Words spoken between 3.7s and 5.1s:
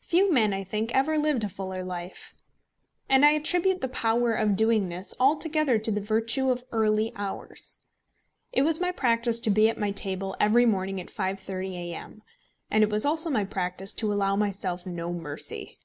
the power of doing